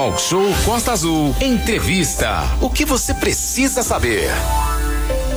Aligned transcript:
Talk 0.00 0.18
Show 0.18 0.46
Costa 0.64 0.92
Azul. 0.92 1.36
Entrevista. 1.42 2.40
O 2.62 2.70
que 2.70 2.86
você 2.86 3.12
precisa 3.12 3.82
saber? 3.82 4.30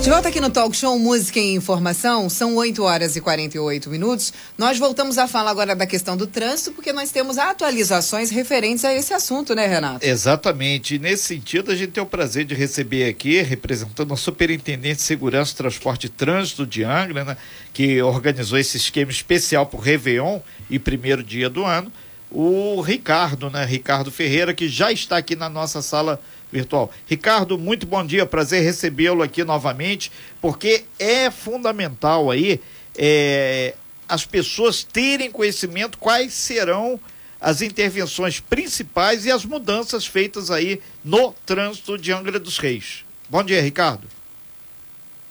De 0.02 0.08
volta 0.08 0.30
aqui 0.30 0.40
no 0.40 0.48
Talk 0.48 0.74
Show 0.74 0.98
Música 0.98 1.38
e 1.38 1.52
Informação, 1.52 2.30
são 2.30 2.56
8 2.56 2.82
horas 2.82 3.14
e 3.14 3.20
48 3.20 3.90
minutos. 3.90 4.32
Nós 4.56 4.78
voltamos 4.78 5.18
a 5.18 5.28
falar 5.28 5.50
agora 5.50 5.76
da 5.76 5.86
questão 5.86 6.16
do 6.16 6.26
trânsito, 6.26 6.72
porque 6.72 6.94
nós 6.94 7.10
temos 7.10 7.36
atualizações 7.36 8.30
referentes 8.30 8.86
a 8.86 8.94
esse 8.94 9.12
assunto, 9.12 9.54
né, 9.54 9.66
Renato? 9.66 10.06
Exatamente. 10.06 10.94
E 10.94 10.98
nesse 10.98 11.24
sentido, 11.24 11.70
a 11.70 11.76
gente 11.76 11.90
tem 11.92 12.02
o 12.02 12.06
prazer 12.06 12.46
de 12.46 12.54
receber 12.54 13.06
aqui, 13.06 13.42
representando 13.42 14.14
a 14.14 14.16
Superintendente 14.16 14.96
de 14.96 15.02
Segurança, 15.02 15.54
Transporte 15.54 16.06
e 16.06 16.08
Trânsito 16.08 16.66
de 16.66 16.82
Angra, 16.84 17.22
né, 17.22 17.36
que 17.74 18.00
organizou 18.00 18.58
esse 18.58 18.78
esquema 18.78 19.10
especial 19.10 19.66
para 19.66 19.78
o 19.78 19.82
Réveillon 19.82 20.40
e 20.70 20.78
primeiro 20.78 21.22
dia 21.22 21.50
do 21.50 21.66
ano, 21.66 21.92
o 22.30 22.80
Ricardo, 22.80 23.50
né? 23.50 23.64
Ricardo 23.64 24.10
Ferreira, 24.10 24.52
que 24.52 24.68
já 24.68 24.90
está 24.90 25.16
aqui 25.16 25.36
na 25.36 25.48
nossa 25.48 25.80
sala 25.80 26.20
virtual. 26.50 26.90
Ricardo, 27.06 27.58
muito 27.58 27.86
bom 27.86 28.04
dia, 28.04 28.24
prazer 28.26 28.62
recebê-lo 28.62 29.22
aqui 29.22 29.42
novamente, 29.44 30.10
porque 30.40 30.84
é 30.98 31.30
fundamental 31.30 32.30
aí 32.30 32.60
é, 32.96 33.74
as 34.08 34.24
pessoas 34.24 34.84
terem 34.84 35.30
conhecimento 35.30 35.98
quais 35.98 36.32
serão 36.32 36.98
as 37.40 37.60
intervenções 37.60 38.40
principais 38.40 39.26
e 39.26 39.30
as 39.30 39.44
mudanças 39.44 40.06
feitas 40.06 40.50
aí 40.50 40.80
no 41.04 41.34
trânsito 41.44 41.98
de 41.98 42.12
Angra 42.12 42.38
dos 42.40 42.58
Reis. 42.58 43.04
Bom 43.28 43.42
dia, 43.42 43.60
Ricardo. 43.60 44.06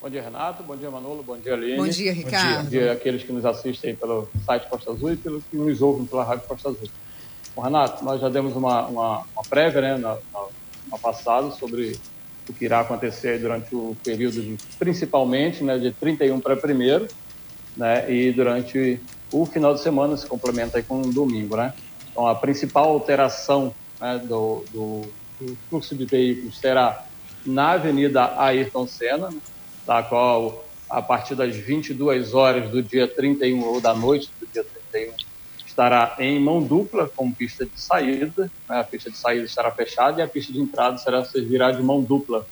Bom 0.04 0.10
dia, 0.10 0.22
Renato. 0.22 0.62
Bom 0.64 0.76
dia, 0.76 0.92
Manolo. 0.92 1.24
Bom 1.24 1.38
dia, 1.38 1.54
Aline. 1.54 1.78
Bom 1.78 1.88
dia, 1.88 2.12
Ricardo. 2.12 2.64
Bom 2.66 2.70
dia 2.70 2.92
àqueles 2.92 3.24
que 3.24 3.32
nos 3.32 3.46
assistem 3.46 3.96
pelo 3.96 4.28
site 4.46 4.68
Costa 4.68 4.92
Azul 4.92 5.14
e 5.14 5.16
pelos 5.16 5.46
que 5.46 5.56
nos 5.56 5.82
ouvem 5.82 6.06
pela 6.06 6.26
Rádio 6.26 6.46
Costa 6.46 6.68
Azul. 6.68 6.90
Bom, 7.56 7.62
Renato, 7.62 8.04
nós 8.04 8.20
já 8.20 8.28
demos 8.28 8.54
uma, 8.54 8.86
uma, 8.88 9.20
uma 9.20 9.44
prévia 9.50 9.80
né, 9.80 9.98
na, 9.98 10.16
na 10.34 10.46
no 10.92 11.00
passado 11.00 11.54
sobre 11.58 11.98
o 12.50 12.52
que 12.52 12.66
irá 12.66 12.82
acontecer 12.82 13.40
durante 13.40 13.74
o 13.74 13.96
período 14.04 14.42
de, 14.42 14.58
principalmente, 14.78 15.64
né, 15.64 15.78
de 15.78 15.94
31 15.94 16.38
para 16.42 16.56
1 16.56 17.08
né, 17.78 18.12
e 18.12 18.34
durante 18.34 19.00
o 19.32 19.46
final 19.46 19.74
de 19.74 19.80
semana 19.80 20.18
se 20.18 20.28
complementa 20.28 20.80
aí 20.80 20.84
com 20.84 20.98
um 20.98 21.10
domingo, 21.10 21.56
né? 21.56 21.74
Então, 22.12 22.28
a 22.28 22.36
principal 22.36 22.90
alteração 22.90 23.74
né, 24.02 24.18
do, 24.18 24.66
do, 24.74 25.02
do, 25.40 25.58
fluxo 25.70 25.96
de 25.96 26.04
veículos 26.04 26.60
será 26.60 27.06
na 27.46 27.72
Avenida 27.72 28.38
Ayrton 28.38 28.86
Senna, 28.86 29.30
da 29.86 30.02
qual, 30.04 30.66
a 30.90 31.02
partir 31.02 31.36
das 31.36 31.56
22 31.56 32.34
horas 32.34 32.70
do 32.70 32.82
dia 32.82 33.08
31 33.08 33.64
ou 33.64 33.82
da 33.82 33.94
noite 33.94 34.30
do 34.40 34.48
dia 34.48 34.66
31, 34.92 35.14
estará 35.66 36.16
em 36.20 36.40
mão 36.40 36.62
dupla 36.62 37.10
com 37.10 37.32
pista 37.32 37.66
de 37.66 37.80
saída. 37.80 38.52
Né? 38.70 38.80
A 38.80 38.84
pista 38.84 39.10
de 39.10 39.18
saída 39.18 39.46
estará 39.46 39.72
fechada 39.72 40.22
e 40.22 40.24
a 40.24 40.28
pista 40.28 40.54
de 40.54 40.60
entrada 40.60 40.98
será 40.98 41.26
servirá 41.26 41.72
de 41.72 41.82
mão 41.82 42.02
dupla. 42.02 42.46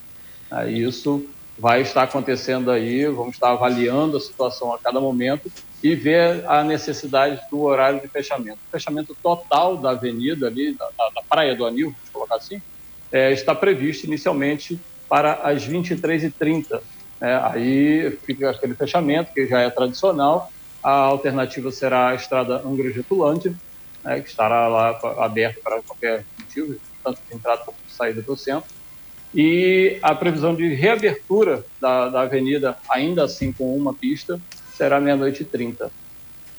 Isso 0.67 1.25
vai 1.57 1.81
estar 1.81 2.03
acontecendo 2.03 2.71
aí, 2.71 3.05
vamos 3.05 3.35
estar 3.35 3.51
avaliando 3.51 4.17
a 4.17 4.19
situação 4.19 4.73
a 4.73 4.79
cada 4.79 4.99
momento 4.99 5.51
e 5.83 5.95
ver 5.95 6.43
a 6.47 6.63
necessidade 6.63 7.39
do 7.49 7.61
horário 7.61 8.01
de 8.01 8.07
fechamento. 8.07 8.57
O 8.67 8.71
fechamento 8.71 9.15
total 9.21 9.77
da 9.77 9.91
avenida 9.91 10.47
ali, 10.47 10.73
da, 10.73 10.87
da 10.87 11.21
Praia 11.29 11.55
do 11.55 11.65
Anil, 11.65 11.91
vamos 11.91 12.09
colocar 12.09 12.35
assim, 12.35 12.61
é, 13.11 13.31
está 13.31 13.53
previsto 13.53 14.05
inicialmente 14.05 14.79
para 15.07 15.33
as 15.43 15.67
23h30. 15.67 16.81
É, 17.21 17.35
aí 17.35 18.17
fica 18.25 18.49
aquele 18.49 18.73
fechamento 18.73 19.31
que 19.33 19.45
já 19.45 19.61
é 19.61 19.69
tradicional, 19.69 20.51
a 20.83 20.91
alternativa 20.91 21.71
será 21.71 22.09
a 22.09 22.15
estrada 22.15 22.61
Angra 22.65 22.91
Getulândia, 22.91 23.53
né, 24.03 24.19
que 24.19 24.29
estará 24.29 24.67
lá 24.67 24.99
aberta 25.19 25.59
para 25.63 25.81
qualquer 25.83 26.25
motivo, 26.39 26.75
tanto 27.03 27.19
de 27.29 27.35
entrada 27.35 27.61
como 27.63 27.77
de 27.85 27.93
saída 27.93 28.21
do 28.21 28.35
centro. 28.35 28.69
E 29.33 29.97
a 30.01 30.13
previsão 30.15 30.55
de 30.55 30.73
reabertura 30.73 31.63
da, 31.79 32.09
da 32.09 32.21
avenida, 32.21 32.77
ainda 32.89 33.23
assim 33.23 33.53
com 33.53 33.75
uma 33.77 33.93
pista, 33.93 34.41
será 34.73 34.99
meia-noite 34.99 35.43
e 35.43 35.45
trinta. 35.45 35.91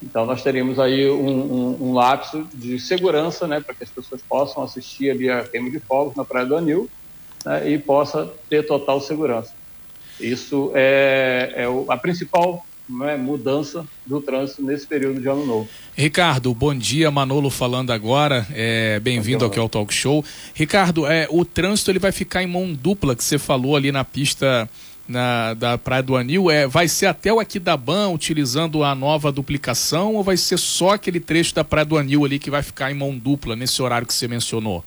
Então 0.03 0.25
nós 0.25 0.43
teremos 0.43 0.79
aí 0.79 1.11
um, 1.11 1.29
um, 1.29 1.89
um, 1.89 1.93
lapso 1.93 2.47
de 2.55 2.79
segurança, 2.79 3.47
né, 3.47 3.61
para 3.61 3.75
que 3.75 3.85
as 3.85 3.91
pessoas 3.91 4.23
possam 4.23 4.63
assistir 4.63 5.11
ali 5.11 5.29
a 5.29 5.45
queima 5.45 5.71
de 5.71 5.81
fogos 5.81 6.17
na 6.17 6.25
Praia 6.25 6.47
do 6.47 6.57
Anil 6.57 6.89
né, 7.45 7.71
e 7.71 7.79
possa 7.79 8.33
ter 8.49 8.67
total 8.67 9.01
segurança. 9.01 9.53
Isso 10.23 10.71
é, 10.75 11.53
é 11.57 11.93
a 11.93 11.97
principal 11.97 12.65
né, 12.89 13.17
mudança 13.17 13.87
do 14.07 14.21
trânsito 14.21 14.63
nesse 14.63 14.87
período 14.87 15.21
de 15.21 15.29
ano 15.29 15.47
novo. 15.47 15.69
Ricardo, 15.97 16.55
bom 16.55 16.75
dia, 16.75 17.11
Manolo 17.11 17.51
falando 17.51 17.91
agora, 17.91 18.47
é, 18.53 18.99
bem-vindo 19.01 19.45
aqui 19.45 19.59
ao 19.59 19.69
Talk 19.69 19.93
Show. 19.93 20.25
Ricardo, 20.55 21.07
é, 21.07 21.27
o 21.31 21.45
trânsito 21.45 21.91
ele 21.91 21.99
vai 21.99 22.13
ficar 22.13 22.43
em 22.43 22.47
mão 22.47 22.73
dupla, 22.73 23.15
que 23.15 23.25
você 23.25 23.39
falou 23.39 23.77
ali 23.77 23.93
na 23.93 24.05
pista 24.05 24.69
na, 25.07 25.55
da 25.55 25.77
Praia 25.77 26.03
do 26.03 26.17
Anil, 26.17 26.51
é, 26.51 26.67
vai 26.67 26.89
ser 26.89 27.07
até 27.07 27.33
o 27.33 27.41
Aquidaban 27.41 28.09
utilizando 28.09 28.85
a 28.85 28.95
nova 28.95 29.33
duplicação 29.33 30.15
ou 30.15 30.23
vai 30.23 30.37
ser 30.37 30.59
só 30.59 30.91
aquele 30.91 31.21
trecho 31.21 31.55
da 31.55 31.65
Praia 31.65 31.85
do 31.85 31.99
Anil 31.99 32.25
ali 32.25 32.39
que 32.39 32.51
vai 32.51 32.63
ficar 32.63 32.91
em 32.91 32.95
mão 32.95 33.17
dupla 33.17 33.57
nesse 33.57 33.83
horário 33.83 34.07
que 34.07 34.15
você 34.15 34.29
mencionou? 34.29 34.85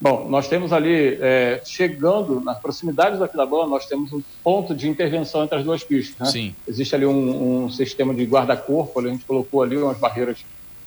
Bom, 0.00 0.26
nós 0.30 0.48
temos 0.48 0.72
ali, 0.72 1.18
é, 1.20 1.60
chegando 1.62 2.40
nas 2.40 2.58
proximidades 2.58 3.18
da 3.18 3.28
Quilabã, 3.28 3.66
nós 3.66 3.84
temos 3.84 4.10
um 4.12 4.22
ponto 4.42 4.74
de 4.74 4.88
intervenção 4.88 5.44
entre 5.44 5.58
as 5.58 5.64
duas 5.64 5.84
pistas. 5.84 6.18
Né? 6.18 6.32
Sim. 6.32 6.54
Existe 6.66 6.94
ali 6.94 7.04
um, 7.04 7.64
um 7.64 7.70
sistema 7.70 8.14
de 8.14 8.24
guarda-corpo, 8.24 8.98
a 8.98 9.08
gente 9.08 9.26
colocou 9.26 9.62
ali 9.62 9.76
umas 9.76 9.98
barreiras 9.98 10.38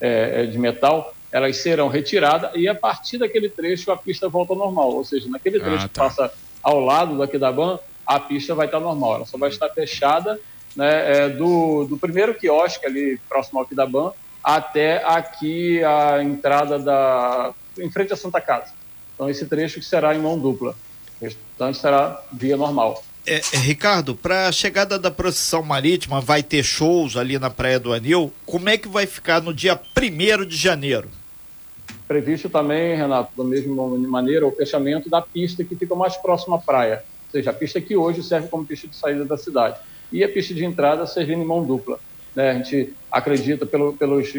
é, 0.02 0.42
é, 0.42 0.46
de 0.48 0.58
metal, 0.58 1.14
elas 1.32 1.58
serão 1.58 1.88
retiradas 1.90 2.52
e 2.56 2.68
a 2.68 2.74
partir 2.74 3.20
daquele 3.20 3.50
trecho 3.50 3.92
a 3.92 3.98
pista 3.98 4.28
volta 4.28 4.54
ao 4.54 4.58
normal. 4.58 4.92
Ou 4.92 5.06
seja, 5.06 5.30
naquele 5.30 5.58
ah, 5.58 5.64
trecho 5.64 5.86
ah, 5.86 5.90
tá. 5.90 5.90
que 5.90 6.00
passa 6.00 6.34
ao 6.64 6.80
lado 6.80 7.16
da 7.16 7.28
Quilabã, 7.28 7.78
a 8.06 8.20
pista 8.20 8.56
vai 8.56 8.66
estar 8.66 8.80
normal, 8.80 9.16
ela 9.16 9.26
só 9.26 9.38
vai 9.38 9.50
estar 9.50 9.70
fechada 9.70 10.40
né, 10.76 11.18
é, 11.18 11.30
do, 11.30 11.86
do 11.86 11.98
primeiro 11.98 12.34
quiosque 12.34 12.86
ali 12.86 13.20
próximo 13.30 13.60
ao 13.60 13.66
Quilabã 13.66 14.12
até 14.44 15.04
aqui 15.06 15.84
a 15.84 16.22
entrada 16.22 16.80
da. 16.80 17.54
em 17.78 17.90
frente 17.92 18.12
à 18.12 18.16
Santa 18.16 18.42
Casa. 18.42 18.74
Então, 19.14 19.30
esse 19.30 19.46
trecho 19.46 19.80
que 19.80 19.86
será 19.86 20.16
em 20.16 20.20
mão 20.20 20.38
dupla. 20.38 20.76
O 21.22 21.26
restante 21.26 21.78
será 21.78 22.22
via 22.32 22.58
normal. 22.58 23.04
É, 23.26 23.36
é, 23.36 23.58
Ricardo, 23.58 24.16
para 24.16 24.48
a 24.48 24.52
chegada 24.52 25.00
da 25.00 25.10
procissão 25.10 25.64
marítima, 25.64 26.20
vai 26.20 26.44
ter 26.44 26.62
shows 26.62 27.16
ali 27.16 27.40
na 27.40 27.50
Praia 27.50 27.80
do 27.80 27.94
Anil. 27.94 28.34
Como 28.46 28.68
é 28.68 28.78
que 28.78 28.88
vai 28.88 29.06
ficar 29.06 29.42
no 29.42 29.54
dia 29.54 29.80
1 29.98 30.46
de 30.46 30.58
janeiro? 30.58 31.10
Previsto 32.06 32.50
também, 32.50 32.98
Renato, 32.98 33.32
da 33.38 33.44
mesma 33.48 33.88
maneira, 33.98 34.46
o 34.46 34.52
fechamento 34.52 35.10
da 35.10 35.22
pista 35.22 35.64
que 35.64 35.76
fica 35.76 35.96
mais 35.96 36.18
próxima 36.18 36.58
à 36.58 36.60
praia. 36.60 37.04
Ou 37.28 37.32
seja, 37.32 37.52
a 37.52 37.54
pista 37.54 37.80
que 37.80 37.96
hoje 37.96 38.22
serve 38.22 38.50
como 38.50 38.66
pista 38.66 38.88
de 38.88 38.96
saída 38.96 39.24
da 39.24 39.38
cidade. 39.38 39.80
E 40.12 40.22
a 40.24 40.30
pista 40.30 40.54
de 40.54 40.66
entrada 40.66 41.08
servindo 41.08 41.42
em 41.42 41.46
mão 41.46 41.64
dupla. 41.64 42.00
Né? 42.36 42.52
A 42.52 42.54
gente 42.56 42.94
acredita, 43.10 43.66
pelo, 43.66 43.94
pelos 43.94 44.34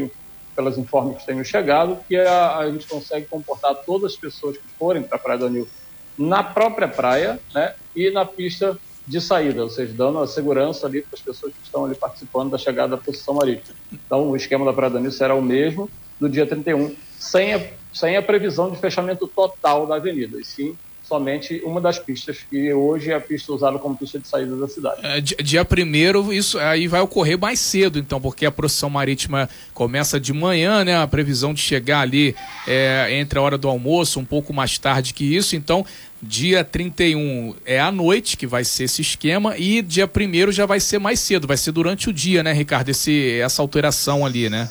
pelas 0.55 0.79
informes 0.79 1.19
que 1.19 1.27
têm 1.27 1.43
chegado, 1.45 1.99
que 2.09 2.17
a, 2.17 2.59
a, 2.59 2.71
gente 2.71 2.87
consegue 2.87 3.27
comportar 3.27 3.75
todas 3.85 4.13
as 4.13 4.19
pessoas 4.19 4.57
que 4.57 4.65
forem 4.79 5.03
para 5.03 5.17
a 5.17 5.21
Praia 5.21 5.39
do 5.39 5.47
Anil 5.47 5.69
na 6.17 6.43
própria 6.43 6.87
praia 6.87 7.41
né, 7.53 7.75
e 7.95 8.11
na 8.11 8.25
pista 8.25 8.79
de 9.07 9.21
saída, 9.21 9.63
ou 9.63 9.69
seja, 9.69 9.93
dando 9.93 10.21
a 10.21 10.27
segurança 10.27 10.87
ali 10.87 11.03
para 11.03 11.15
as 11.15 11.21
pessoas 11.21 11.53
que 11.53 11.63
estão 11.63 11.85
ali 11.85 11.95
participando 11.95 12.51
da 12.51 12.59
chegada 12.59 12.97
da 12.97 13.03
posição 13.03 13.35
marítima. 13.35 13.77
Então, 13.93 14.31
o 14.31 14.37
esquema 14.37 14.65
da 14.65 14.73
Praia 14.73 14.91
do 14.91 14.99
Anil 14.99 15.11
será 15.11 15.35
o 15.35 15.43
mesmo 15.43 15.91
do 16.19 16.29
dia 16.29 16.47
31, 16.47 16.95
sem 17.19 17.53
a, 17.53 17.61
sem 17.93 18.17
a 18.17 18.23
previsão 18.23 18.71
de 18.71 18.79
fechamento 18.79 19.27
total 19.27 19.87
da 19.87 19.97
avenida, 19.97 20.41
e 20.41 20.45
sim 20.45 20.77
somente 21.07 21.61
uma 21.65 21.81
das 21.81 21.99
pistas, 21.99 22.39
que 22.49 22.73
hoje 22.73 23.11
é 23.11 23.15
a 23.15 23.21
pista 23.21 23.53
usada 23.53 23.79
como 23.79 23.97
pista 23.97 24.19
de 24.19 24.27
saída 24.27 24.57
da 24.57 24.67
cidade. 24.67 25.01
É, 25.03 25.21
dia 25.21 25.65
primeiro, 25.65 26.33
isso 26.33 26.59
aí 26.59 26.89
vai 26.89 27.01
ocorrer 27.01 27.39
mais 27.39 27.61
cedo, 27.61 27.99
então, 27.99 28.21
porque 28.21 28.47
a 28.47 28.51
procissão 28.51 28.89
marítima 28.89 29.49
começa 29.75 30.19
de 30.19 30.33
manhã, 30.33 30.85
né? 30.85 30.97
A 30.97 31.07
previsão 31.07 31.53
de 31.53 31.61
chegar 31.61 32.01
ali 32.01 32.35
é, 32.67 33.09
entre 33.13 33.39
a 33.39 33.43
hora 33.43 33.59
do 33.59 33.69
almoço, 33.69 34.19
um 34.19 34.25
pouco 34.25 34.53
mais 34.53 34.79
tarde 34.79 35.13
que 35.13 35.25
isso, 35.25 35.55
então. 35.55 35.85
Dia 36.27 36.65
31 36.65 37.55
é 37.67 37.79
à 37.79 37.93
noite 37.93 38.39
que 38.39 38.47
vai 38.47 38.65
ser 38.65 38.85
esse 38.85 39.03
esquema 39.03 39.59
e 39.59 39.83
dia 39.83 40.09
primeiro 40.09 40.51
já 40.51 40.65
vai 40.65 40.81
ser 40.81 40.99
mais 40.99 41.21
cedo, 41.21 41.47
vai 41.47 41.59
ser 41.59 41.71
durante 41.71 42.09
o 42.09 42.15
dia, 42.15 42.43
né, 42.43 42.51
Ricardo? 42.51 42.89
Esse, 42.89 43.39
essa 43.41 43.61
alteração 43.61 44.25
ali, 44.25 44.49
né? 44.49 44.71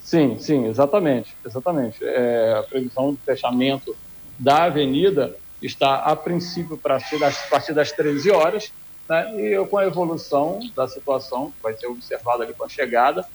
Sim, 0.00 0.36
sim, 0.38 0.66
exatamente, 0.68 1.34
exatamente. 1.44 1.98
É, 2.04 2.54
a 2.56 2.62
previsão 2.62 3.12
de 3.12 3.18
fechamento 3.26 3.96
da 4.38 4.64
avenida 4.64 5.36
está 5.62 5.96
a 5.96 6.16
princípio 6.16 6.76
para 6.76 6.96
a 6.96 7.30
partir 7.48 7.72
das 7.72 7.92
13 7.92 8.30
horas, 8.30 8.72
né, 9.08 9.34
e 9.36 9.52
eu, 9.52 9.66
com 9.66 9.78
a 9.78 9.84
evolução 9.84 10.60
da 10.74 10.88
situação, 10.88 11.50
que 11.50 11.62
vai 11.62 11.74
ser 11.74 11.86
observada 11.86 12.44
ali 12.44 12.54
com 12.54 12.64
a 12.64 12.68
chegada 12.68 13.26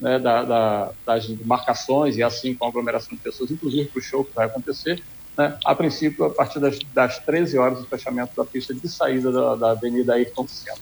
né, 0.00 0.18
da, 0.18 0.42
da, 0.44 0.90
das 1.04 1.28
marcações 1.44 2.16
e 2.16 2.22
assim 2.22 2.54
com 2.54 2.64
a 2.64 2.68
aglomeração 2.68 3.16
de 3.16 3.22
pessoas, 3.22 3.50
inclusive 3.50 3.88
para 3.88 3.98
o 3.98 4.02
show 4.02 4.24
que 4.24 4.34
vai 4.34 4.46
acontecer, 4.46 5.02
né, 5.36 5.56
a 5.64 5.74
princípio, 5.74 6.24
a 6.24 6.30
partir 6.30 6.58
das, 6.58 6.78
das 6.92 7.18
13 7.18 7.58
horas, 7.58 7.80
o 7.80 7.86
fechamento 7.86 8.32
da 8.36 8.44
pista 8.44 8.74
de 8.74 8.88
saída 8.88 9.30
da, 9.30 9.54
da 9.54 9.70
Avenida 9.70 10.14
Ayrton 10.14 10.46
Senna. 10.48 10.76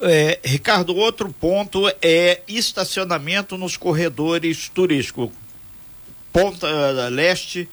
É, 0.00 0.40
Ricardo, 0.42 0.96
outro 0.96 1.32
ponto 1.32 1.88
é 2.02 2.40
estacionamento 2.48 3.56
nos 3.56 3.76
corredores 3.76 4.68
turísticos. 4.68 5.30
Ponta 6.32 6.66
Leste 7.08 7.68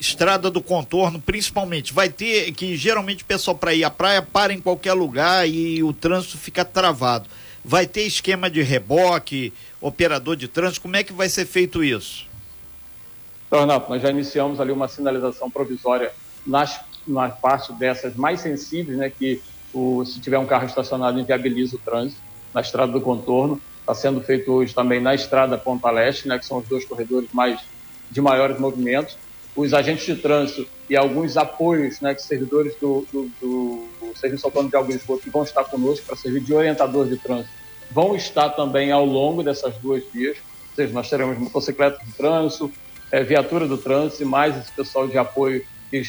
estrada 0.00 0.50
do 0.50 0.62
contorno, 0.62 1.20
principalmente, 1.20 1.92
vai 1.92 2.08
ter 2.08 2.52
que 2.52 2.74
geralmente 2.74 3.22
o 3.22 3.26
pessoal 3.26 3.56
para 3.56 3.74
ir 3.74 3.84
à 3.84 3.90
praia 3.90 4.22
para 4.22 4.52
em 4.52 4.60
qualquer 4.60 4.94
lugar 4.94 5.46
e 5.46 5.82
o 5.82 5.92
trânsito 5.92 6.38
fica 6.38 6.64
travado. 6.64 7.28
Vai 7.62 7.86
ter 7.86 8.02
esquema 8.02 8.48
de 8.48 8.62
reboque, 8.62 9.52
operador 9.78 10.34
de 10.34 10.48
trânsito, 10.48 10.80
como 10.80 10.96
é 10.96 11.04
que 11.04 11.12
vai 11.12 11.28
ser 11.28 11.44
feito 11.44 11.84
isso? 11.84 12.26
Então, 13.46 13.60
Renato, 13.60 13.90
nós 13.90 14.00
já 14.00 14.08
iniciamos 14.10 14.58
ali 14.58 14.72
uma 14.72 14.88
sinalização 14.88 15.50
provisória 15.50 16.10
nas, 16.46 16.80
na 17.06 17.28
parte 17.28 17.70
dessas 17.74 18.16
mais 18.16 18.40
sensíveis, 18.40 18.96
né, 18.96 19.10
que 19.10 19.42
o, 19.74 20.02
se 20.06 20.18
tiver 20.20 20.38
um 20.38 20.46
carro 20.46 20.64
estacionado 20.64 21.20
inviabiliza 21.20 21.76
o 21.76 21.78
trânsito 21.78 22.20
na 22.54 22.62
estrada 22.62 22.90
do 22.90 23.00
contorno. 23.02 23.60
Está 23.80 23.94
sendo 23.94 24.20
feito 24.22 24.50
hoje 24.50 24.74
também 24.74 25.00
na 25.00 25.14
estrada 25.14 25.58
Ponta 25.58 25.90
Leste, 25.90 26.26
né, 26.26 26.38
que 26.38 26.46
são 26.46 26.58
os 26.58 26.66
dois 26.66 26.86
corredores 26.86 27.28
mais 27.32 27.60
de 28.10 28.20
maiores 28.20 28.58
movimentos 28.58 29.16
os 29.54 29.74
agentes 29.74 30.06
de 30.06 30.16
trânsito 30.16 30.66
e 30.88 30.96
alguns 30.96 31.36
apoios, 31.36 32.00
né, 32.00 32.14
que 32.14 32.22
servidores 32.22 32.74
do, 32.80 33.06
do, 33.12 33.30
do, 33.40 33.88
do 34.00 34.18
Serviço 34.18 34.46
Autônomo 34.46 34.70
de 34.70 34.76
Água 34.76 34.92
e 34.92 34.96
Esgoto 34.96 35.22
que 35.22 35.30
vão 35.30 35.42
estar 35.42 35.64
conosco 35.64 36.06
para 36.06 36.16
servir 36.16 36.40
de 36.40 36.54
orientador 36.54 37.06
de 37.06 37.16
trânsito, 37.16 37.50
vão 37.90 38.14
estar 38.14 38.50
também 38.50 38.92
ao 38.92 39.04
longo 39.04 39.42
dessas 39.42 39.74
duas 39.78 40.04
vias, 40.12 40.36
ou 40.70 40.76
seja, 40.76 40.92
nós 40.92 41.08
teremos 41.10 41.38
motocicleta 41.38 41.98
de 42.04 42.12
trânsito, 42.12 42.72
é, 43.10 43.22
viatura 43.24 43.66
do 43.66 43.76
trânsito 43.76 44.22
e 44.22 44.26
mais 44.26 44.56
esse 44.56 44.70
pessoal 44.72 45.08
de 45.08 45.18
apoio 45.18 45.64
que 45.90 46.02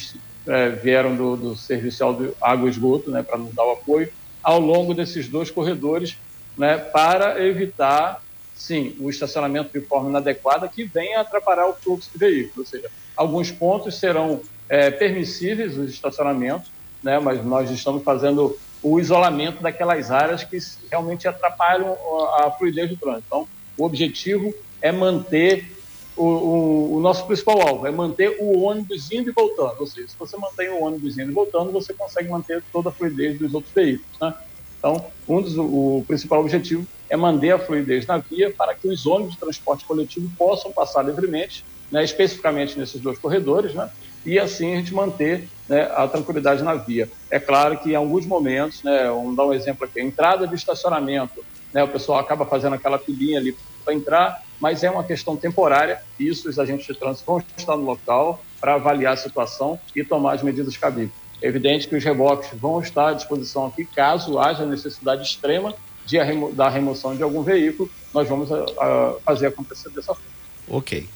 é, 0.48 0.70
vieram 0.70 1.16
do, 1.16 1.36
do 1.36 1.56
Serviço 1.56 2.14
de 2.14 2.32
Água 2.40 2.68
e 2.68 2.72
Esgoto, 2.72 3.10
né, 3.10 3.24
para 3.24 3.38
nos 3.38 3.54
dar 3.54 3.66
o 3.66 3.72
apoio, 3.72 4.12
ao 4.44 4.60
longo 4.60 4.94
desses 4.94 5.28
dois 5.28 5.50
corredores, 5.50 6.18
né, 6.58 6.78
para 6.78 7.44
evitar, 7.44 8.24
sim, 8.56 8.96
o 9.00 9.10
estacionamento 9.10 9.78
de 9.78 9.86
forma 9.86 10.10
inadequada 10.10 10.68
que 10.68 10.84
venha 10.84 11.22
atrapalhar 11.22 11.68
o 11.68 11.74
fluxo 11.74 12.10
de 12.14 12.20
veículos, 12.20 12.58
ou 12.58 12.66
seja, 12.66 12.90
Alguns 13.22 13.52
pontos 13.52 14.00
serão 14.00 14.42
é, 14.68 14.90
permissíveis 14.90 15.78
os 15.78 15.92
estacionamentos, 15.92 16.72
né, 17.04 17.20
mas 17.20 17.46
nós 17.46 17.70
estamos 17.70 18.04
fazendo 18.04 18.58
o 18.82 19.00
isolamento 19.00 19.62
daquelas 19.62 20.10
áreas 20.10 20.44
que 20.44 20.58
realmente 20.90 21.28
atrapalham 21.28 21.96
a, 22.40 22.50
fluidez 22.50 22.90
do 22.90 22.98
trânsito. 22.98 23.26
Então, 23.28 23.48
o 23.78 23.86
objetivo 23.86 24.52
é 24.82 24.92
manter 24.92 25.72
o, 26.18 26.26
o, 26.26 26.96
o, 26.96 27.00
nosso 27.00 27.28
principal 27.28 27.62
alvo, 27.62 27.86
é 27.86 27.92
manter 27.92 28.38
o 28.40 28.62
ônibus 28.62 29.12
indo 29.12 29.30
e 29.30 29.34
voltando. 29.34 29.76
Ou 29.80 29.86
seja, 29.86 30.08
se 30.08 30.16
você 30.18 30.36
mantém 30.36 30.70
o 30.70 30.82
ônibus 30.82 31.16
indo 31.20 31.30
e 31.30 31.34
voltando, 31.34 31.72
você 31.72 31.94
consegue 31.94 32.28
manter 32.28 32.64
toda 32.74 32.90
a 32.90 32.92
fluidez 32.92 33.38
dos 33.38 33.54
outros 33.54 33.72
veículos. 33.72 34.20
Né? 34.20 34.34
Então, 34.80 35.06
um 35.30 35.44
dos, 35.44 35.56
o 35.60 36.04
principal 36.08 36.40
objetivo 36.40 36.88
é 37.08 37.16
manter 37.16 37.52
a 37.52 37.60
fluidez 37.60 38.08
na 38.08 38.18
via 38.18 38.50
para 38.50 38.74
que 38.74 38.88
os 38.88 39.06
ônibus 39.06 39.34
de 39.34 39.40
transporte 39.40 39.86
coletivo 39.86 40.28
possam 40.36 40.72
passar 40.72 41.04
livremente 41.06 41.64
né, 41.92 42.04
especificamente 42.04 42.78
nesses 42.80 43.02
dois 43.02 43.18
corredores, 43.18 43.74
né, 43.74 43.90
e 44.26 44.40
assim 44.40 44.74
a 44.74 44.78
gente 44.78 44.94
manter 44.94 45.48
né, 45.68 45.92
a 45.96 46.08
tranquilidade 46.08 46.64
na 46.64 46.76
via. 46.76 47.10
É 47.30 47.40
claro 47.40 47.78
que 47.80 47.92
em 47.92 47.96
alguns 47.96 48.26
momentos, 48.26 48.84
né, 48.84 49.06
vamos 49.06 49.36
dar 49.36 49.46
um 49.46 49.54
exemplo 49.54 49.86
aqui, 49.86 50.00
a 50.00 50.04
entrada 50.04 50.48
de 50.48 50.56
estacionamento, 50.56 51.44
né, 51.74 51.84
o 51.84 51.88
pessoal 51.88 52.20
acaba 52.20 52.46
fazendo 52.46 52.74
aquela 52.74 52.98
pilinha 52.98 53.40
ali 53.40 53.56
para 53.84 53.94
entrar, 53.94 54.44
mas 54.60 54.84
é 54.84 54.92
uma 54.92 55.04
questão 55.04 55.36
temporária, 55.36 56.02
isso 56.20 56.48
os 56.48 56.60
agentes 56.60 56.86
de 56.86 56.94
trânsito 56.94 57.26
vão 57.26 57.44
estar 57.58 57.76
no 57.76 57.84
local 57.84 58.44
para 58.60 58.76
avaliar 58.76 59.14
a 59.14 59.18
situação 59.18 59.80
e 59.96 60.04
tomar 60.04 60.34
as 60.34 60.44
medidas 60.44 60.78
cabíveis. 60.78 61.12
É 61.42 61.48
evidente 61.48 61.88
que 61.88 61.96
os 61.96 62.04
reboques 62.04 62.50
vão 62.54 62.80
estar 62.80 63.10
à 63.10 63.14
disposição 63.14 63.66
aqui, 63.66 63.84
caso 63.84 64.38
haja 64.38 64.64
necessidade 64.66 65.24
extrema 65.24 65.74
de 66.06 66.18
da 66.54 66.70
remoção 66.70 67.16
de 67.16 67.24
algum 67.24 67.42
veículo, 67.42 67.90
nós 68.14 68.28
vamos 68.28 68.52
a, 68.52 68.64
a 68.80 69.16
fazer 69.26 69.48
acontecer 69.48 69.90
dessa 69.90 70.14
forma. 70.14 70.32
Ok. 70.70 71.08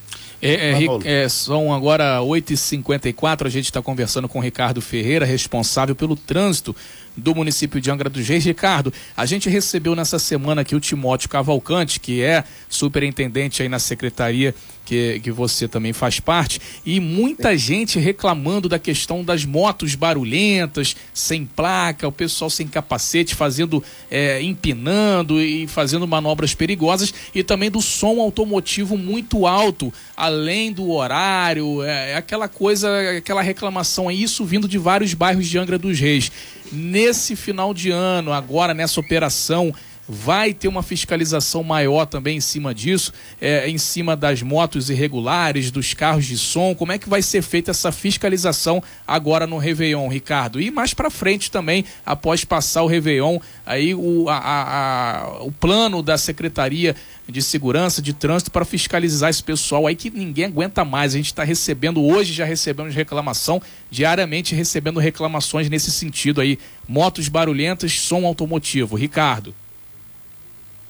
É, 0.46 0.74
é, 0.74 1.24
é, 1.24 1.30
são 1.30 1.74
agora 1.74 2.20
8h54, 2.20 3.46
a 3.46 3.50
gente 3.50 3.66
está 3.66 3.82
conversando 3.82 4.30
com 4.30 4.40
o 4.40 4.42
Ricardo 4.42 4.82
Ferreira, 4.82 5.26
responsável 5.26 5.96
pelo 5.96 6.16
trânsito 6.16 6.76
do 7.16 7.34
município 7.36 7.80
de 7.80 7.90
Angra 7.90 8.10
dos 8.10 8.28
Reis. 8.28 8.44
Ricardo, 8.46 8.94
a 9.16 9.26
gente 9.26 9.50
recebeu 9.50 9.96
nessa 9.96 10.20
semana 10.20 10.62
aqui 10.62 10.76
o 10.76 10.80
Timóteo 10.80 11.30
Cavalcante, 11.30 12.00
que 12.00 12.22
é 12.22 12.44
superintendente 12.70 13.62
aí 13.62 13.70
na 13.70 13.80
secretaria 13.80 14.54
que, 14.86 15.20
que 15.22 15.32
você 15.32 15.68
também 15.68 15.92
faz 15.92 16.20
parte, 16.20 16.62
e 16.86 17.00
muita 17.00 17.58
gente 17.58 18.00
reclamando 18.00 18.70
da 18.70 18.78
questão 18.78 19.24
das 19.24 19.44
motos 19.44 19.96
barulhentas, 19.96 20.96
sem 21.14 21.46
placa, 21.46 22.08
o 22.08 22.12
pessoal 22.12 22.50
sem 22.50 22.68
capacete, 22.68 23.34
fazendo, 23.34 23.84
é, 24.10 24.42
empinando 24.42 25.42
e 25.42 25.68
fazendo 25.68 26.08
manobras 26.08 26.54
perigosas, 26.54 27.14
e 27.34 27.44
também 27.44 27.72
do 27.72 27.82
som 27.82 28.22
automotivo 28.22 28.96
muito 28.96 29.48
alto, 29.48 29.92
além 30.16 30.72
do 30.72 30.92
horário, 30.92 31.82
é, 31.82 32.12
é 32.12 32.16
aquela 32.16 32.48
coisa, 32.48 33.18
aquela 33.18 33.42
reclamação, 33.42 34.12
isso 34.12 34.46
vindo 34.46 34.68
de 34.68 34.78
vários 34.78 35.14
bairros 35.14 35.48
de 35.48 35.58
Angra 35.58 35.80
dos 35.80 36.00
Reis. 36.00 36.32
Nesse 36.72 37.36
final 37.36 37.74
de 37.74 37.92
ano, 37.92 38.34
agora 38.34 38.74
nessa 38.74 39.00
operação, 39.00 39.74
vai 40.08 40.54
ter 40.54 40.68
uma 40.68 40.84
fiscalização 40.84 41.64
maior 41.64 42.06
também 42.06 42.38
em 42.38 42.42
cima 42.42 42.74
disso, 42.74 43.12
é, 43.42 43.68
em 43.68 43.78
cima 43.78 44.16
das 44.16 44.42
motos 44.42 44.90
irregulares, 44.90 45.72
dos 45.72 45.94
carros 45.94 46.26
de 46.26 46.38
som. 46.38 46.76
Como 46.76 46.92
é 46.92 46.98
que 46.98 47.10
vai 47.10 47.22
ser 47.22 47.42
feita 47.42 47.72
essa 47.72 47.92
fiscalização 47.92 48.82
agora 49.08 49.48
no 49.48 49.58
Réveillon, 49.58 50.08
Ricardo? 50.08 50.62
E 50.62 50.70
mais 50.70 50.94
para 50.94 51.10
frente 51.10 51.50
também, 51.50 51.86
após 52.06 52.46
passar 52.46 52.84
o 52.84 52.88
Réveillon, 52.88 53.40
aí 53.66 53.96
o, 53.96 54.30
a, 54.30 54.38
a, 54.38 55.44
o 55.44 55.52
plano 55.52 56.04
da 56.04 56.18
Secretaria 56.18 56.96
de 57.28 57.42
Segurança, 57.42 58.02
de 58.02 58.14
Trânsito, 58.14 58.52
para 58.52 58.64
fiscalizar 58.64 59.32
esse 59.32 59.44
pessoal 59.44 59.88
aí 59.88 59.96
que 59.96 60.12
ninguém 60.12 60.46
aguenta 60.46 60.86
mais. 60.86 61.14
A 61.14 61.18
gente 61.18 61.28
está 61.28 61.44
recebendo, 61.44 62.04
hoje 62.04 62.32
já 62.32 62.46
recebemos 62.46 62.94
reclamação, 62.94 63.60
diariamente 63.90 64.54
recebendo 64.54 65.00
reclamações 65.00 65.68
nesse 65.68 65.92
sentido 65.92 66.40
aí. 66.40 66.60
Motos 66.88 67.28
barulhentas, 67.28 68.00
som 68.00 68.28
automotivo. 68.28 68.96
Ricardo. 68.96 69.56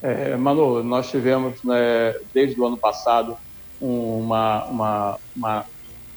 É, 0.06 0.38
Manu, 0.38 0.84
nós 0.84 1.10
tivemos, 1.10 1.64
né, 1.64 2.14
desde 2.32 2.62
o 2.62 2.68
ano 2.68 2.78
passado, 2.78 3.36
uma, 3.82 4.66
uma, 4.66 5.20
uma 5.36 5.66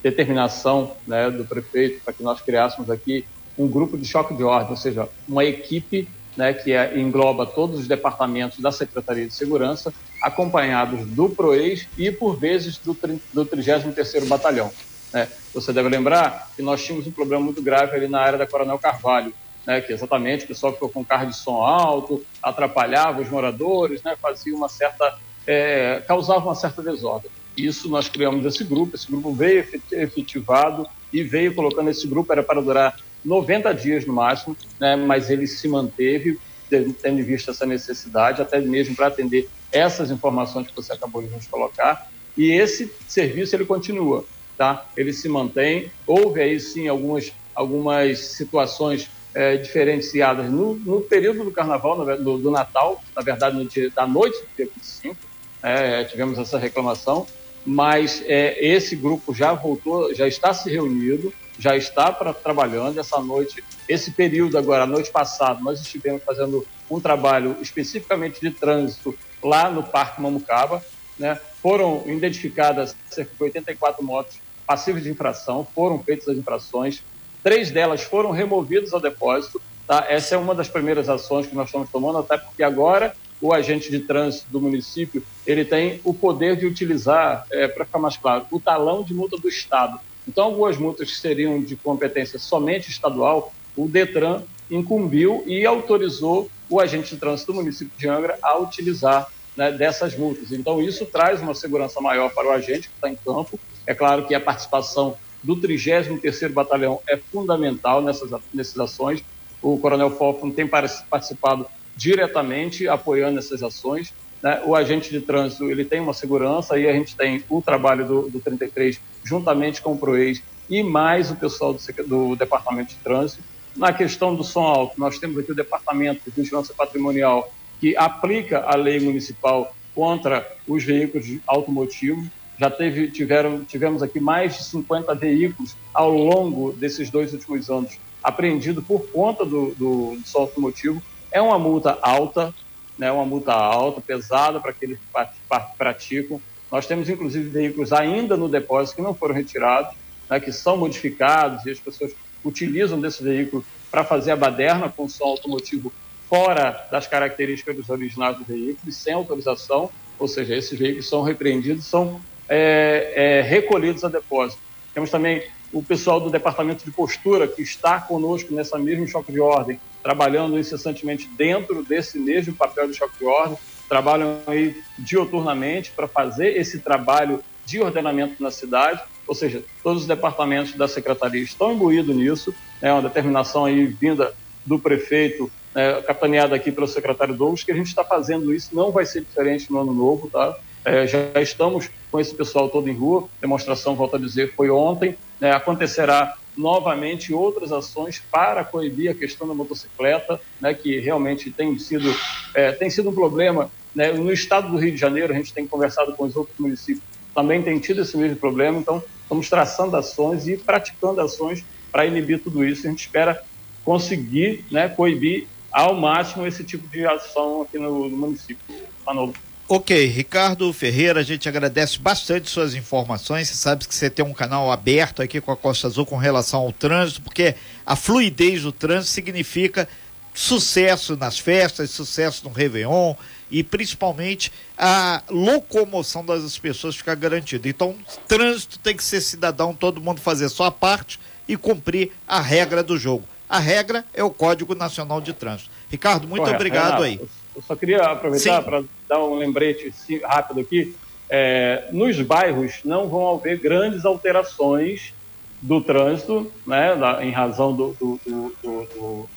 determinação 0.02 0.92
né, 1.06 1.30
do 1.30 1.42
prefeito 1.46 2.04
para 2.04 2.12
que 2.12 2.22
nós 2.22 2.42
criássemos 2.42 2.90
aqui 2.90 3.24
um 3.56 3.66
grupo 3.66 3.96
de 3.96 4.04
choque 4.04 4.34
de 4.34 4.44
ordem, 4.44 4.72
ou 4.72 4.76
seja, 4.76 5.08
uma 5.26 5.42
equipe 5.42 6.06
né, 6.36 6.52
que 6.52 6.72
é, 6.72 7.00
engloba 7.00 7.46
todos 7.46 7.80
os 7.80 7.88
departamentos 7.88 8.60
da 8.60 8.70
Secretaria 8.70 9.26
de 9.26 9.32
Segurança, 9.32 9.90
acompanhados 10.22 11.06
do 11.06 11.30
PROES 11.30 11.88
e, 11.96 12.12
por 12.12 12.36
vezes, 12.36 12.76
do, 12.76 12.92
do 13.32 13.46
33º 13.46 14.28
Batalhão. 14.28 14.70
Né? 15.14 15.26
Você 15.54 15.72
deve 15.72 15.88
lembrar 15.88 16.50
que 16.54 16.60
nós 16.60 16.84
tínhamos 16.84 17.06
um 17.06 17.10
problema 17.10 17.42
muito 17.42 17.62
grave 17.62 17.96
ali 17.96 18.06
na 18.06 18.20
área 18.20 18.38
da 18.38 18.46
Coronel 18.46 18.78
Carvalho, 18.78 19.32
né, 19.66 19.80
que 19.80 19.92
exatamente 19.92 20.44
o 20.44 20.48
pessoal 20.48 20.72
ficou 20.72 20.88
com 20.88 21.04
carro 21.04 21.26
de 21.26 21.36
som 21.36 21.62
alto, 21.62 22.24
atrapalhava 22.42 23.20
os 23.20 23.28
moradores, 23.28 24.02
né, 24.02 24.16
fazia 24.20 24.54
uma 24.54 24.68
certa, 24.68 25.18
é, 25.46 26.02
causava 26.06 26.44
uma 26.44 26.54
certa 26.54 26.82
desordem. 26.82 27.30
Isso 27.56 27.88
nós 27.88 28.08
criamos 28.08 28.44
esse 28.44 28.64
grupo, 28.64 28.94
esse 28.94 29.06
grupo 29.10 29.32
veio 29.32 29.64
efetivado 29.92 30.86
e 31.12 31.22
veio 31.22 31.54
colocando 31.54 31.90
esse 31.90 32.06
grupo, 32.06 32.32
era 32.32 32.42
para 32.42 32.60
durar 32.60 32.96
90 33.24 33.72
dias 33.74 34.06
no 34.06 34.12
máximo, 34.12 34.56
né, 34.78 34.96
mas 34.96 35.30
ele 35.30 35.46
se 35.46 35.68
manteve, 35.68 36.38
tendo 36.68 37.20
em 37.20 37.22
vista 37.22 37.50
essa 37.50 37.66
necessidade, 37.66 38.42
até 38.42 38.60
mesmo 38.60 38.94
para 38.94 39.08
atender 39.08 39.48
essas 39.72 40.10
informações 40.10 40.68
que 40.68 40.74
você 40.76 40.92
acabou 40.92 41.22
de 41.22 41.28
nos 41.28 41.46
colocar, 41.46 42.08
e 42.36 42.52
esse 42.52 42.92
serviço 43.06 43.56
ele 43.56 43.64
continua, 43.64 44.24
tá? 44.56 44.86
Ele 44.96 45.12
se 45.12 45.28
mantém, 45.28 45.90
houve 46.06 46.40
aí 46.40 46.60
sim 46.60 46.86
algumas, 46.86 47.32
algumas 47.54 48.18
situações 48.18 49.10
é, 49.34 49.56
diferenciadas 49.56 50.50
no, 50.50 50.74
no, 50.74 51.00
período 51.00 51.44
do 51.44 51.50
carnaval, 51.50 51.98
no, 51.98 52.38
do, 52.38 52.50
Natal, 52.50 53.02
na 53.14 53.22
verdade, 53.22 53.56
no 53.56 53.64
dia, 53.64 53.90
da 53.90 54.06
noite 54.06 54.38
do 54.40 54.48
dia 54.56 54.68
25, 54.74 55.16
é, 55.62 56.04
tivemos 56.04 56.38
essa 56.38 56.58
reclamação, 56.58 57.26
mas 57.64 58.22
é, 58.26 58.56
esse 58.64 58.96
grupo 58.96 59.34
já 59.34 59.52
voltou, 59.52 60.14
já 60.14 60.26
está 60.26 60.54
se 60.54 60.70
reunido, 60.70 61.32
já 61.58 61.76
está 61.76 62.12
pra, 62.12 62.32
trabalhando 62.32 62.98
essa 62.98 63.20
noite, 63.20 63.62
esse 63.88 64.12
período 64.12 64.56
agora, 64.56 64.84
a 64.84 64.86
noite 64.86 65.10
passada, 65.10 65.60
nós 65.60 65.80
estivemos 65.80 66.22
fazendo 66.22 66.66
um 66.90 67.00
trabalho 67.00 67.56
especificamente 67.60 68.40
de 68.40 68.50
trânsito 68.50 69.16
lá 69.42 69.70
no 69.70 69.82
Parque 69.82 70.20
Mamucaba, 70.22 70.82
né? 71.18 71.38
foram 71.60 72.04
identificadas 72.06 72.94
cerca 73.10 73.32
de 73.36 73.42
84 73.42 74.04
motos 74.04 74.38
passivas 74.66 75.02
de 75.02 75.10
infração, 75.10 75.66
foram 75.74 75.98
feitas 75.98 76.28
as 76.28 76.36
infrações, 76.36 77.02
Três 77.42 77.70
delas 77.70 78.02
foram 78.02 78.30
removidas 78.30 78.92
ao 78.92 79.00
depósito. 79.00 79.60
Tá? 79.86 80.06
Essa 80.08 80.34
é 80.34 80.38
uma 80.38 80.54
das 80.54 80.68
primeiras 80.68 81.08
ações 81.08 81.46
que 81.46 81.54
nós 81.54 81.66
estamos 81.66 81.90
tomando, 81.90 82.18
até 82.18 82.36
porque 82.36 82.62
agora 82.62 83.14
o 83.40 83.52
agente 83.52 83.90
de 83.90 84.00
trânsito 84.00 84.46
do 84.50 84.60
município 84.60 85.22
ele 85.46 85.64
tem 85.64 86.00
o 86.04 86.12
poder 86.12 86.56
de 86.56 86.66
utilizar, 86.66 87.46
é, 87.50 87.68
para 87.68 87.84
ficar 87.84 87.98
mais 87.98 88.16
claro, 88.16 88.46
o 88.50 88.60
talão 88.60 89.02
de 89.02 89.14
multa 89.14 89.36
do 89.36 89.48
Estado. 89.48 89.98
Então, 90.26 90.44
algumas 90.44 90.76
multas 90.76 91.10
que 91.10 91.16
seriam 91.16 91.60
de 91.60 91.74
competência 91.74 92.38
somente 92.38 92.90
estadual, 92.90 93.52
o 93.74 93.88
Detran 93.88 94.42
incumbiu 94.70 95.42
e 95.46 95.64
autorizou 95.64 96.50
o 96.68 96.78
agente 96.78 97.14
de 97.14 97.20
trânsito 97.20 97.52
do 97.52 97.56
município 97.56 97.96
de 97.96 98.08
Angra 98.08 98.38
a 98.42 98.58
utilizar 98.58 99.30
né, 99.56 99.72
dessas 99.72 100.16
multas. 100.16 100.52
Então, 100.52 100.82
isso 100.82 101.06
traz 101.06 101.40
uma 101.40 101.54
segurança 101.54 102.00
maior 102.00 102.30
para 102.30 102.46
o 102.46 102.50
agente 102.50 102.88
que 102.88 102.94
está 102.94 103.08
em 103.08 103.16
campo. 103.16 103.58
É 103.86 103.94
claro 103.94 104.26
que 104.26 104.34
a 104.34 104.40
participação 104.40 105.16
do 105.42 105.56
33º 105.56 106.52
Batalhão 106.52 107.00
é 107.08 107.16
fundamental 107.16 108.02
nessas, 108.02 108.30
nessas 108.52 108.78
ações. 108.78 109.22
O 109.62 109.78
Coronel 109.78 110.10
Fofo 110.10 110.50
tem 110.50 110.66
participado 110.66 111.66
diretamente 111.96 112.86
apoiando 112.88 113.38
essas 113.38 113.62
ações. 113.62 114.12
Né? 114.42 114.62
O 114.64 114.74
agente 114.74 115.10
de 115.10 115.20
trânsito 115.20 115.70
ele 115.70 115.84
tem 115.84 116.00
uma 116.00 116.14
segurança 116.14 116.78
e 116.78 116.88
a 116.88 116.92
gente 116.92 117.16
tem 117.16 117.42
o 117.48 117.60
trabalho 117.60 118.06
do, 118.06 118.30
do 118.30 118.40
33 118.40 119.00
juntamente 119.24 119.82
com 119.82 119.92
o 119.92 119.98
PROES 119.98 120.42
e 120.70 120.82
mais 120.82 121.30
o 121.30 121.36
pessoal 121.36 121.72
do, 121.72 121.80
do 122.04 122.36
Departamento 122.36 122.90
de 122.90 123.00
Trânsito. 123.00 123.42
Na 123.76 123.92
questão 123.92 124.34
do 124.34 124.44
som 124.44 124.62
alto, 124.62 124.98
nós 124.98 125.18
temos 125.18 125.38
aqui 125.38 125.52
o 125.52 125.54
Departamento 125.54 126.22
de 126.24 126.30
Vigilância 126.30 126.74
Patrimonial 126.76 127.52
que 127.80 127.96
aplica 127.96 128.60
a 128.60 128.74
lei 128.74 128.98
municipal 129.00 129.74
contra 129.94 130.46
os 130.66 130.84
veículos 130.84 131.26
automotivos. 131.46 132.26
Já 132.58 132.68
teve, 132.68 133.08
tiveram, 133.08 133.64
tivemos 133.64 134.02
aqui 134.02 134.18
mais 134.18 134.56
de 134.56 134.64
50 134.64 135.14
veículos 135.14 135.76
ao 135.94 136.10
longo 136.10 136.72
desses 136.72 137.08
dois 137.08 137.32
últimos 137.32 137.70
anos 137.70 137.98
apreendidos 138.22 138.84
por 138.84 139.06
conta 139.10 139.44
do, 139.44 139.74
do, 139.74 140.16
do 140.16 140.22
som 140.26 140.40
automotivo. 140.40 141.00
É 141.30 141.40
uma 141.40 141.58
multa 141.58 141.96
alta, 142.02 142.52
né, 142.98 143.12
uma 143.12 143.24
multa 143.24 143.52
alta, 143.52 144.00
pesada 144.00 144.58
para 144.58 144.72
aqueles 144.72 144.98
que 144.98 145.76
praticam. 145.76 146.40
Nós 146.70 146.86
temos, 146.86 147.08
inclusive, 147.08 147.48
veículos 147.48 147.92
ainda 147.92 148.36
no 148.36 148.48
depósito 148.48 148.96
que 148.96 149.02
não 149.02 149.14
foram 149.14 149.34
retirados, 149.34 149.94
né, 150.28 150.40
que 150.40 150.52
são 150.52 150.76
modificados 150.76 151.64
e 151.64 151.70
as 151.70 151.78
pessoas 151.78 152.12
utilizam 152.44 153.00
desse 153.00 153.22
veículo 153.22 153.64
para 153.90 154.04
fazer 154.04 154.32
a 154.32 154.36
baderna 154.36 154.88
com 154.88 155.08
som 155.08 155.24
automotivo 155.24 155.92
fora 156.28 156.86
das 156.90 157.06
características 157.06 157.88
originais 157.88 158.36
do 158.36 158.44
veículo, 158.44 158.92
sem 158.92 159.14
autorização, 159.14 159.90
ou 160.18 160.28
seja, 160.28 160.54
esses 160.54 160.78
veículos 160.78 161.08
são 161.08 161.22
repreendidos, 161.22 161.86
são 161.86 162.20
é, 162.48 163.12
é, 163.14 163.42
recolhidos 163.42 164.04
a 164.04 164.08
depósito. 164.08 164.60
Temos 164.94 165.10
também 165.10 165.42
o 165.72 165.82
pessoal 165.82 166.20
do 166.20 166.30
departamento 166.30 166.84
de 166.84 166.90
postura 166.90 167.46
que 167.46 167.62
está 167.62 168.00
conosco 168.00 168.54
nessa 168.54 168.78
mesma 168.78 169.06
choque 169.06 169.30
de 169.30 169.40
ordem, 169.40 169.78
trabalhando 170.02 170.58
incessantemente 170.58 171.28
dentro 171.36 171.82
desse 171.84 172.18
mesmo 172.18 172.54
papel 172.54 172.88
de 172.88 172.96
choque 172.96 173.18
de 173.18 173.26
ordem, 173.26 173.58
trabalham 173.88 174.38
aí 174.46 174.76
dioturnamente 174.98 175.90
para 175.90 176.08
fazer 176.08 176.56
esse 176.56 176.78
trabalho 176.78 177.42
de 177.66 177.80
ordenamento 177.80 178.42
na 178.42 178.50
cidade, 178.50 179.02
ou 179.26 179.34
seja, 179.34 179.62
todos 179.82 180.02
os 180.02 180.08
departamentos 180.08 180.72
da 180.72 180.88
secretaria 180.88 181.42
estão 181.42 181.74
imbuídos 181.74 182.16
nisso, 182.16 182.54
é 182.80 182.90
uma 182.90 183.02
determinação 183.02 183.66
aí 183.66 183.84
vinda 183.84 184.32
do 184.64 184.78
prefeito 184.78 185.50
é, 185.74 186.00
capitaneada 186.02 186.56
aqui 186.56 186.72
pelo 186.72 186.88
secretário 186.88 187.34
Douglas, 187.34 187.62
que 187.62 187.72
a 187.72 187.74
gente 187.74 187.88
está 187.88 188.02
fazendo 188.02 188.54
isso, 188.54 188.74
não 188.74 188.90
vai 188.90 189.04
ser 189.04 189.20
diferente 189.20 189.70
no 189.70 189.80
ano 189.80 189.92
novo, 189.92 190.30
tá? 190.30 190.56
É, 190.84 191.06
já 191.06 191.18
estamos 191.40 191.90
com 192.10 192.18
esse 192.18 192.34
pessoal 192.34 192.68
todo 192.68 192.88
em 192.88 192.94
rua, 192.94 193.28
demonstração, 193.40 193.94
volto 193.94 194.16
a 194.16 194.18
dizer, 194.18 194.54
foi 194.54 194.70
ontem, 194.70 195.16
né, 195.40 195.52
acontecerá 195.52 196.36
novamente 196.56 197.32
outras 197.32 197.70
ações 197.70 198.22
para 198.30 198.64
coibir 198.64 199.10
a 199.10 199.14
questão 199.14 199.46
da 199.46 199.54
motocicleta, 199.54 200.40
né, 200.60 200.74
que 200.74 200.98
realmente 200.98 201.50
tem 201.50 201.78
sido, 201.78 202.14
é, 202.54 202.72
tem 202.72 202.90
sido 202.90 203.10
um 203.10 203.14
problema. 203.14 203.70
Né, 203.94 204.12
no 204.12 204.32
estado 204.32 204.70
do 204.70 204.76
Rio 204.76 204.92
de 204.92 204.98
Janeiro, 204.98 205.32
a 205.32 205.36
gente 205.36 205.52
tem 205.52 205.66
conversado 205.66 206.14
com 206.14 206.24
os 206.24 206.36
outros 206.36 206.58
municípios, 206.58 207.02
também 207.34 207.62
tem 207.62 207.78
tido 207.78 208.02
esse 208.02 208.16
mesmo 208.16 208.36
problema, 208.36 208.78
então 208.78 209.02
estamos 209.22 209.48
traçando 209.48 209.96
ações 209.96 210.48
e 210.48 210.56
praticando 210.56 211.20
ações 211.20 211.64
para 211.92 212.06
inibir 212.06 212.42
tudo 212.42 212.64
isso. 212.64 212.86
A 212.86 212.90
gente 212.90 213.00
espera 213.00 213.42
conseguir 213.84 214.64
né, 214.70 214.88
coibir 214.88 215.46
ao 215.70 215.94
máximo 215.94 216.46
esse 216.46 216.64
tipo 216.64 216.88
de 216.88 217.06
ação 217.06 217.62
aqui 217.62 217.78
no, 217.78 218.08
no 218.08 218.16
município. 218.16 218.58
Manolo. 219.06 219.32
Ok, 219.70 220.06
Ricardo 220.06 220.72
Ferreira, 220.72 221.20
a 221.20 221.22
gente 221.22 221.46
agradece 221.46 221.98
bastante 221.98 222.48
suas 222.48 222.74
informações. 222.74 223.48
Você 223.48 223.54
sabe 223.54 223.86
que 223.86 223.94
você 223.94 224.08
tem 224.08 224.24
um 224.24 224.32
canal 224.32 224.72
aberto 224.72 225.20
aqui 225.20 225.42
com 225.42 225.52
a 225.52 225.56
Costa 225.58 225.86
Azul 225.86 226.06
com 226.06 226.16
relação 226.16 226.60
ao 226.60 226.72
trânsito, 226.72 227.20
porque 227.20 227.54
a 227.84 227.94
fluidez 227.94 228.62
do 228.62 228.72
trânsito 228.72 229.12
significa 229.12 229.86
sucesso 230.32 231.18
nas 231.18 231.38
festas, 231.38 231.90
sucesso 231.90 232.44
no 232.44 232.50
Réveillon 232.50 233.14
e 233.50 233.62
principalmente 233.62 234.50
a 234.78 235.22
locomoção 235.28 236.24
das 236.24 236.56
pessoas 236.56 236.96
ficar 236.96 237.16
garantida. 237.16 237.68
Então, 237.68 237.94
trânsito 238.26 238.78
tem 238.78 238.96
que 238.96 239.04
ser 239.04 239.20
cidadão, 239.20 239.74
todo 239.74 240.00
mundo 240.00 240.18
fazer 240.18 240.48
sua 240.48 240.70
parte 240.70 241.20
e 241.46 241.58
cumprir 241.58 242.12
a 242.26 242.40
regra 242.40 242.82
do 242.82 242.96
jogo. 242.96 243.24
A 243.46 243.58
regra 243.58 244.02
é 244.14 244.24
o 244.24 244.30
Código 244.30 244.74
Nacional 244.74 245.20
de 245.20 245.34
Trânsito. 245.34 245.70
Ricardo, 245.90 246.26
muito 246.26 246.40
Correto. 246.40 246.56
obrigado 246.56 247.02
Renato, 247.02 247.02
aí. 247.02 247.20
Eu 247.58 247.62
só 247.62 247.74
queria 247.74 248.02
aproveitar 248.02 248.62
para 248.62 248.84
dar 249.08 249.24
um 249.24 249.34
lembrete 249.34 249.92
rápido 250.22 250.60
aqui. 250.60 250.94
É, 251.28 251.88
nos 251.90 252.20
bairros 252.20 252.78
não 252.84 253.08
vão 253.08 253.34
haver 253.34 253.58
grandes 253.58 254.04
alterações 254.04 255.12
do 255.60 255.80
trânsito, 255.80 256.52
né, 256.64 256.94
da, 256.94 257.24
em 257.24 257.32
razão 257.32 257.74
do, 257.74 257.96
do, 257.98 258.20
do, 258.24 258.54
do, 258.62 259.28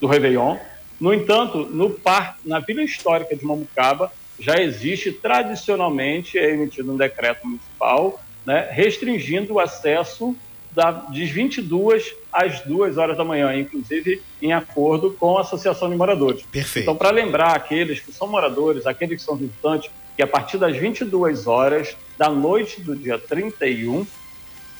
do 0.00 0.06
Réveillon. 0.06 0.56
No 0.98 1.12
entanto, 1.12 1.58
no 1.58 1.90
parque, 1.90 2.48
na 2.48 2.58
Vila 2.58 2.82
Histórica 2.82 3.36
de 3.36 3.44
Mamucaba, 3.44 4.10
já 4.40 4.56
existe 4.56 5.12
tradicionalmente, 5.12 6.38
é 6.38 6.50
emitido 6.54 6.90
um 6.90 6.96
decreto 6.96 7.46
municipal, 7.46 8.18
né, 8.46 8.66
restringindo 8.70 9.52
o 9.52 9.60
acesso 9.60 10.34
da, 10.76 10.90
de 10.90 11.24
22 11.24 12.14
às 12.30 12.60
2 12.60 12.98
horas 12.98 13.16
da 13.16 13.24
manhã, 13.24 13.58
inclusive 13.58 14.20
em 14.42 14.52
acordo 14.52 15.10
com 15.18 15.38
a 15.38 15.40
Associação 15.40 15.88
de 15.88 15.96
Moradores. 15.96 16.42
Perfeito. 16.42 16.84
Então, 16.84 16.94
para 16.94 17.10
lembrar 17.10 17.56
aqueles 17.56 17.98
que 17.98 18.12
são 18.12 18.28
moradores, 18.28 18.86
aqueles 18.86 19.18
que 19.18 19.24
são 19.24 19.36
visitantes, 19.36 19.90
que 20.14 20.22
a 20.22 20.26
partir 20.26 20.58
das 20.58 20.76
22 20.76 21.46
horas 21.46 21.96
da 22.18 22.28
noite 22.28 22.82
do 22.82 22.94
dia 22.94 23.18
31, 23.18 24.06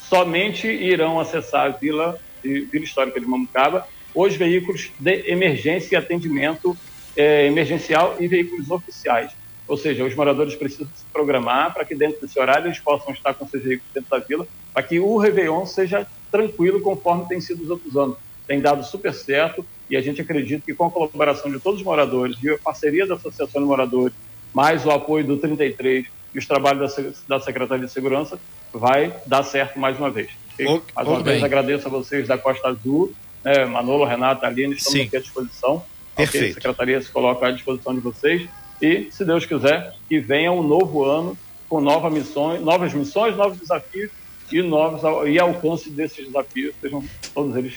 somente 0.07 0.67
irão 0.67 1.19
acessar 1.19 1.65
a 1.65 1.69
Vila, 1.69 2.19
Vila 2.43 2.83
Histórica 2.85 3.19
de 3.19 3.25
Mamucaba 3.25 3.87
os 4.13 4.35
veículos 4.35 4.91
de 4.99 5.31
emergência 5.31 5.95
e 5.95 5.97
atendimento 5.97 6.77
eh, 7.15 7.47
emergencial 7.47 8.15
e 8.19 8.27
veículos 8.27 8.69
oficiais. 8.69 9.31
Ou 9.67 9.75
seja, 9.75 10.05
os 10.05 10.15
moradores 10.15 10.55
precisam 10.55 10.87
se 10.95 11.03
programar 11.11 11.73
para 11.73 11.83
que 11.83 11.93
dentro 11.93 12.21
desse 12.21 12.39
horário 12.39 12.67
eles 12.67 12.79
possam 12.79 13.13
estar 13.13 13.33
com 13.33 13.45
seus 13.47 13.63
veículos 13.63 13.91
dentro 13.93 14.09
da 14.09 14.19
vila, 14.19 14.47
para 14.73 14.81
que 14.81 14.99
o 14.99 15.17
Réveillon 15.17 15.65
seja 15.65 16.07
tranquilo 16.31 16.79
conforme 16.79 17.27
tem 17.27 17.41
sido 17.41 17.63
os 17.63 17.69
outros 17.69 17.97
anos. 17.97 18.15
Tem 18.47 18.61
dado 18.61 18.83
super 18.85 19.13
certo 19.13 19.65
e 19.89 19.97
a 19.97 20.01
gente 20.01 20.21
acredita 20.21 20.65
que 20.65 20.73
com 20.73 20.85
a 20.85 20.91
colaboração 20.91 21.51
de 21.51 21.59
todos 21.59 21.81
os 21.81 21.85
moradores 21.85 22.37
e 22.41 22.49
a 22.49 22.57
parceria 22.57 23.05
da 23.05 23.15
Associação 23.15 23.61
de 23.61 23.67
Moradores, 23.67 24.15
mais 24.53 24.85
o 24.85 24.91
apoio 24.91 25.25
do 25.25 25.37
33 25.37 26.05
e 26.33 26.39
os 26.39 26.45
trabalhos 26.45 26.95
da, 27.27 27.39
Secretaria 27.39 27.85
de 27.85 27.91
Segurança, 27.91 28.39
vai 28.71 29.13
dar 29.25 29.43
certo 29.43 29.77
mais 29.79 29.97
uma 29.97 30.09
vez. 30.09 30.29
Okay? 30.53 30.81
mais 30.95 31.07
uma 31.07 31.21
vez 31.21 31.43
agradeço 31.43 31.87
a 31.87 31.91
vocês 31.91 32.27
da 32.27 32.37
Costa 32.37 32.69
Azul, 32.69 33.13
né, 33.43 33.65
Manolo, 33.65 34.05
Renata, 34.05 34.47
Aline, 34.47 34.75
estamos 34.75 34.99
Sim. 34.99 35.07
aqui 35.07 35.17
à 35.17 35.19
disposição. 35.19 35.83
Perfeito. 36.15 36.37
Okay? 36.37 36.51
A 36.51 36.53
Secretaria 36.53 37.01
se 37.01 37.11
coloca 37.11 37.47
à 37.47 37.51
disposição 37.51 37.93
de 37.93 37.99
vocês 37.99 38.47
e, 38.81 39.09
se 39.11 39.25
Deus 39.25 39.45
quiser, 39.45 39.93
que 40.07 40.19
venha 40.19 40.51
um 40.51 40.63
novo 40.63 41.03
ano 41.03 41.37
com 41.67 41.81
novas 41.81 42.13
missões, 42.13 42.61
novas 42.61 42.93
missões, 42.93 43.35
novos 43.35 43.59
desafios 43.59 44.11
e 44.51 44.61
novos 44.61 45.01
e 45.27 45.37
alcance 45.39 45.89
desses 45.89 46.25
desafios. 46.25 46.73
Sejam 46.79 47.03
todos 47.33 47.55
eles 47.55 47.75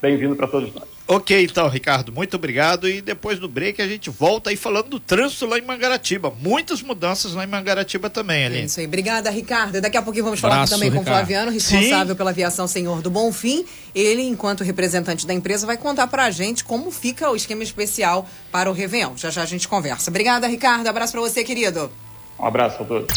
bem-vindos 0.00 0.36
para 0.36 0.46
todos 0.46 0.72
nós. 0.74 0.84
Ok, 1.12 1.42
então, 1.42 1.68
Ricardo, 1.68 2.12
muito 2.12 2.36
obrigado. 2.36 2.88
E 2.88 3.00
depois 3.00 3.40
do 3.40 3.48
break 3.48 3.82
a 3.82 3.88
gente 3.88 4.08
volta 4.08 4.50
aí 4.50 4.56
falando 4.56 4.90
do 4.90 5.00
trânsito 5.00 5.44
lá 5.44 5.58
em 5.58 5.62
Mangaratiba. 5.62 6.32
Muitas 6.40 6.82
mudanças 6.82 7.34
lá 7.34 7.42
em 7.42 7.48
Mangaratiba 7.48 8.08
também, 8.08 8.44
ali. 8.44 8.64
Isso 8.64 8.78
aí. 8.78 8.86
Obrigada, 8.86 9.28
Ricardo. 9.28 9.80
Daqui 9.80 9.96
a 9.96 10.02
pouquinho 10.02 10.24
vamos 10.24 10.38
falar 10.38 10.68
também 10.68 10.88
Ricardo. 10.88 11.04
com 11.04 11.10
o 11.10 11.14
Flaviano, 11.14 11.50
responsável 11.50 12.14
Sim. 12.14 12.14
pela 12.14 12.30
aviação 12.30 12.68
Senhor 12.68 13.02
do 13.02 13.10
Bonfim. 13.10 13.64
Ele, 13.92 14.22
enquanto 14.22 14.62
representante 14.62 15.26
da 15.26 15.34
empresa, 15.34 15.66
vai 15.66 15.76
contar 15.76 16.06
para 16.06 16.26
a 16.26 16.30
gente 16.30 16.62
como 16.62 16.92
fica 16.92 17.28
o 17.28 17.34
esquema 17.34 17.64
especial 17.64 18.28
para 18.52 18.70
o 18.70 18.72
Réveillon. 18.72 19.16
Já 19.16 19.30
já 19.30 19.42
a 19.42 19.46
gente 19.46 19.66
conversa. 19.66 20.10
Obrigada, 20.10 20.46
Ricardo. 20.46 20.86
Abraço 20.86 21.12
para 21.12 21.22
você, 21.22 21.42
querido. 21.42 21.90
Um 22.38 22.46
abraço 22.46 22.82
a 22.82 22.86
todos. 22.86 23.12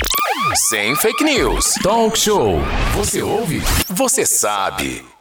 Sem 0.55 0.95
fake 0.95 1.23
news. 1.23 1.75
Talk 1.83 2.17
show. 2.17 2.59
Você 2.95 3.21
ouve? 3.21 3.61
Você 3.87 4.25
sabe. 4.25 5.12